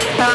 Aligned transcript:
Stop. 0.00 0.32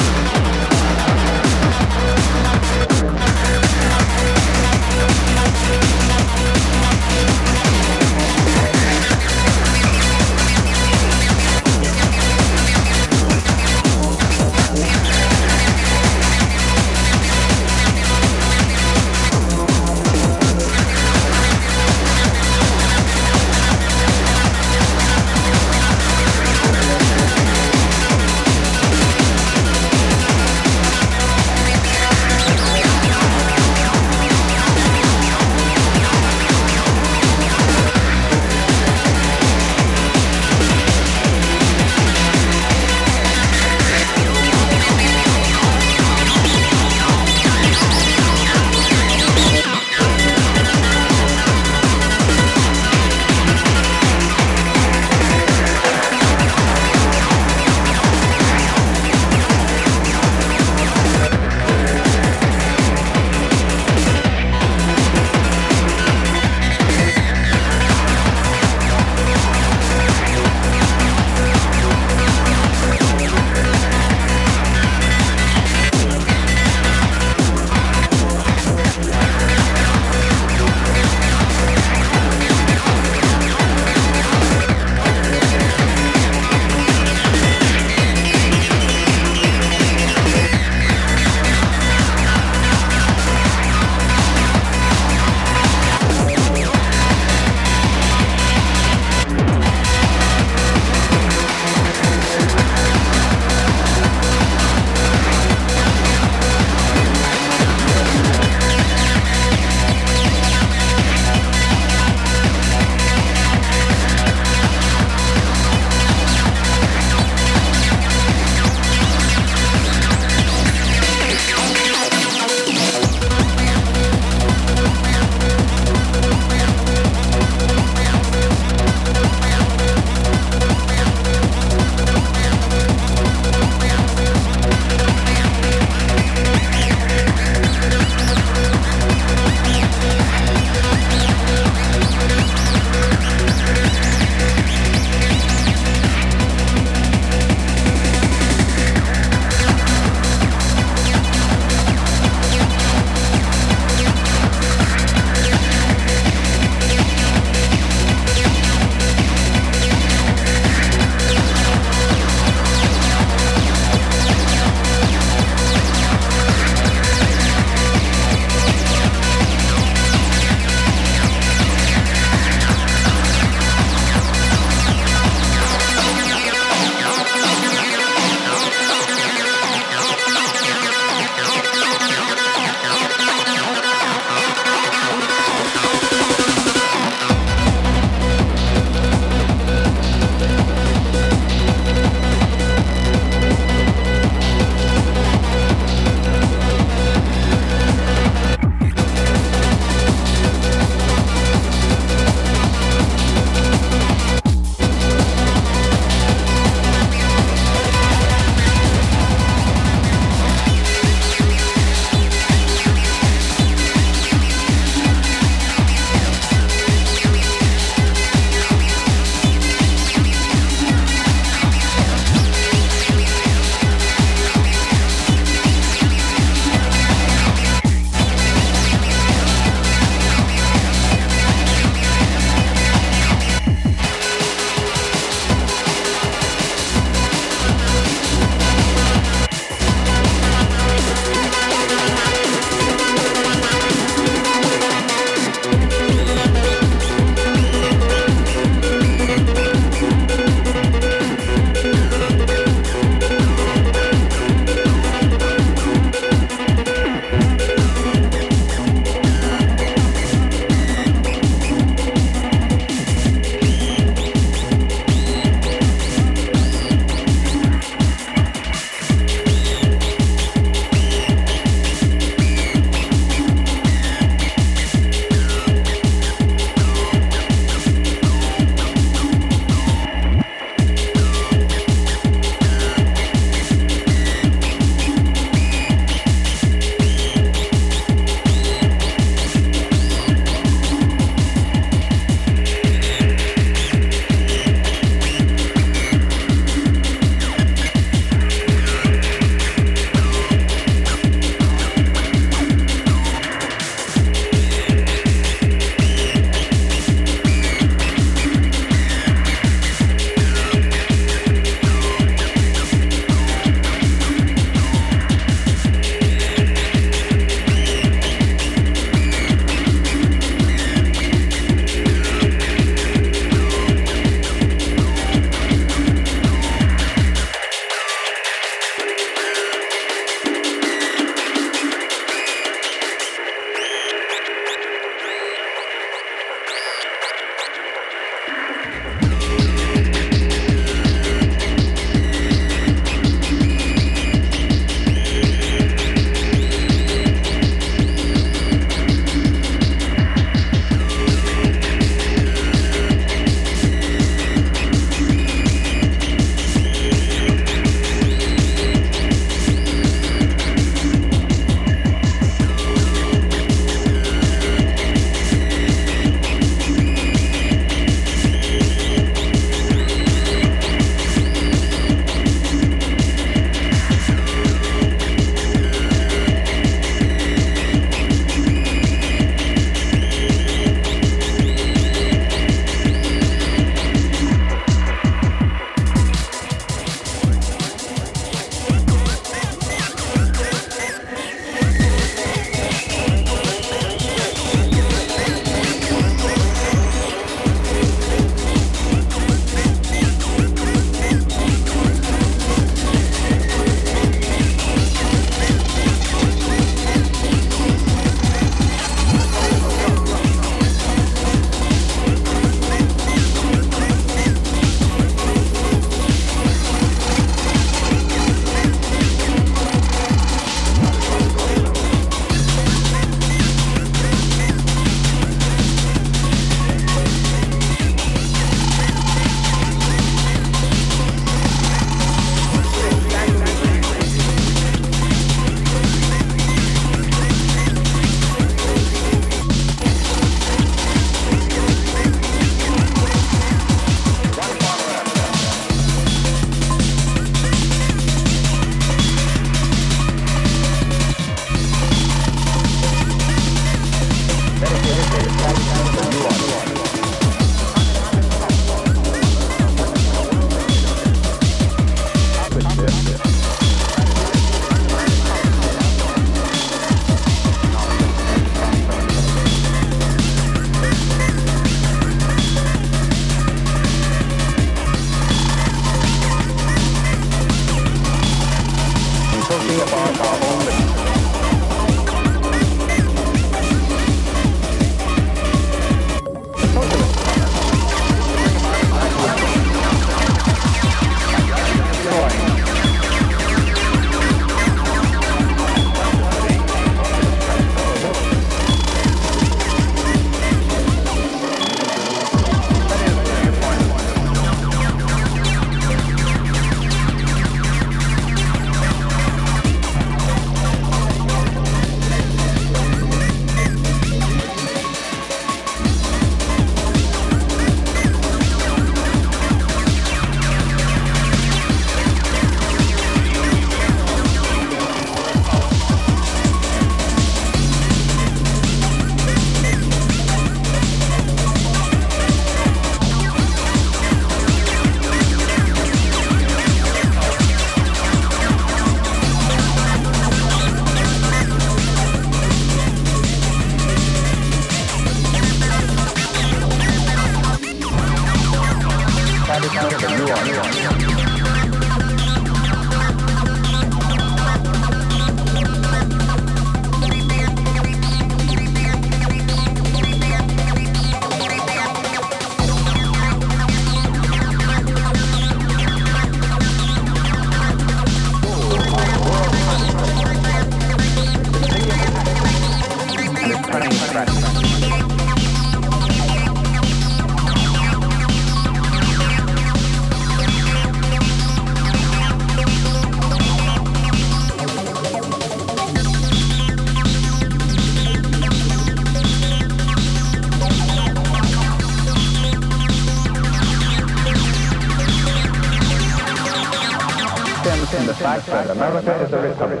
America 598.96 599.34
is 599.42 599.52
a 599.52 599.60
republic, 599.60 600.00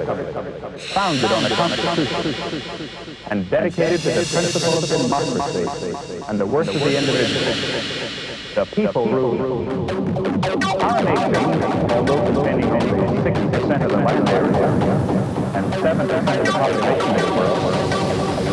founded 0.88 1.30
on 1.30 1.44
a 1.44 1.50
constitution, 1.50 2.34
and 3.30 3.50
dedicated 3.50 4.00
to 4.00 4.08
the 4.08 4.24
principles 4.24 4.90
of 4.90 5.02
democracy 5.02 6.22
and 6.28 6.40
the 6.40 6.46
worth 6.46 6.68
of 6.68 6.80
the 6.80 6.96
individual. 6.96 7.52
The 8.54 8.64
people 8.74 9.06
rule. 9.12 9.36
Our 10.80 11.02
nation, 11.04 11.36
although 11.92 12.24
containing 12.24 12.70
only 12.70 12.88
6% 13.20 13.84
of 13.84 13.90
the 13.90 13.98
land 13.98 14.28
area 14.30 14.68
and 15.52 15.66
7% 15.74 16.00
of 16.00 16.46
the 16.46 16.52
population 16.52 17.10
in 17.10 17.20
the 17.20 17.32
world, 17.36 17.60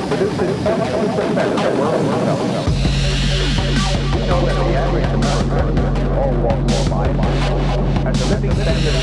produces 0.10 0.52
70% 0.60 1.48
of 1.53 1.60
the 1.64 1.72
world's 1.80 2.10
wealth. 2.20 2.52
We 4.14 4.20
know 4.28 4.40
that 4.45 4.56
the 4.60 4.76
average 4.76 5.07
American, 5.07 5.68
all 6.18 6.34
walks 6.44 6.74
of 6.74 6.88
life, 6.90 7.15
has 8.03 8.22
a 8.22 8.26
living 8.28 8.52
standard 8.52 9.02